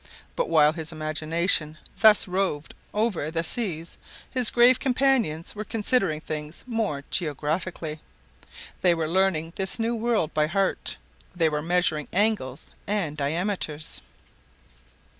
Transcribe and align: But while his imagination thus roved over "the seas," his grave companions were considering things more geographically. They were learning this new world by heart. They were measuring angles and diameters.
But 0.35 0.49
while 0.49 0.73
his 0.73 0.91
imagination 0.91 1.77
thus 1.99 2.27
roved 2.27 2.73
over 2.91 3.29
"the 3.29 3.43
seas," 3.43 3.99
his 4.31 4.49
grave 4.49 4.79
companions 4.79 5.53
were 5.53 5.63
considering 5.63 6.21
things 6.21 6.63
more 6.65 7.03
geographically. 7.11 7.99
They 8.81 8.95
were 8.95 9.07
learning 9.07 9.53
this 9.57 9.77
new 9.77 9.93
world 9.93 10.33
by 10.33 10.47
heart. 10.47 10.97
They 11.35 11.49
were 11.49 11.61
measuring 11.61 12.07
angles 12.11 12.71
and 12.87 13.15
diameters. 13.15 14.01